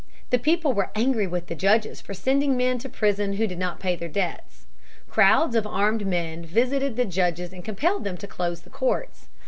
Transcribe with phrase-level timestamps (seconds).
[0.31, 3.79] The people were angry with the judges for sending men to prison who did not
[3.79, 4.65] pay their debts.
[5.07, 9.27] Crowds of armed men visited the judges and compelled them to close the courts.